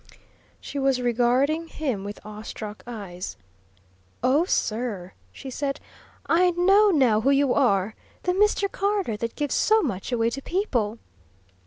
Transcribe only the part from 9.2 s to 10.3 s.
gives so much